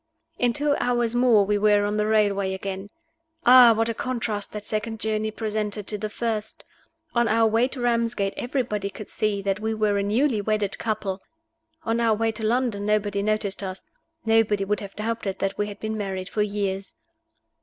In 0.39 0.51
two 0.51 0.75
hours 0.79 1.13
more 1.13 1.45
we 1.45 1.59
were 1.59 1.85
on 1.85 1.95
the 1.97 2.07
railway 2.07 2.55
again. 2.55 2.89
Ah, 3.45 3.71
what 3.75 3.87
a 3.87 3.93
contrast 3.93 4.51
that 4.51 4.65
second 4.65 4.99
journey 4.99 5.29
presented 5.29 5.85
to 5.85 5.97
the 5.99 6.09
first! 6.09 6.63
On 7.13 7.27
our 7.27 7.45
way 7.45 7.67
to 7.67 7.79
Ramsgate 7.79 8.33
everybody 8.35 8.89
could 8.89 9.09
see 9.09 9.43
that 9.43 9.59
we 9.59 9.75
were 9.75 9.99
a 9.99 10.01
newly 10.01 10.41
wedded 10.41 10.79
couple. 10.79 11.21
On 11.83 11.99
our 11.99 12.15
way 12.15 12.31
to 12.31 12.43
London 12.43 12.83
nobody 12.83 13.21
noticed 13.21 13.61
us; 13.61 13.83
nobody 14.25 14.65
would 14.65 14.79
have 14.79 14.95
doubted 14.95 15.37
that 15.37 15.59
we 15.59 15.67
had 15.67 15.79
been 15.79 15.95
married 15.95 16.29
for 16.29 16.41
years. 16.41 16.95